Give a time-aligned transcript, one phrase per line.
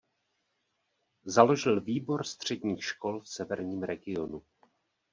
[1.25, 4.41] Založil výbor středních škol v Severním regionu.